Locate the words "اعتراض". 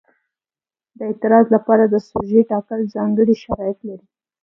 1.09-1.45